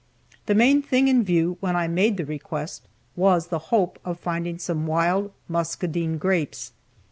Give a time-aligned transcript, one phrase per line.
[0.47, 4.57] The main thing in view, when I made the request, was the hope of finding
[4.57, 6.71] some wild muscadine grapes.